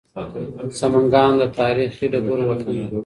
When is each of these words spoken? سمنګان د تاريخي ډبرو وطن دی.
سمنګان 0.79 1.31
د 1.41 1.43
تاريخي 1.59 2.05
ډبرو 2.13 2.43
وطن 2.49 2.71
دی. 2.75 2.85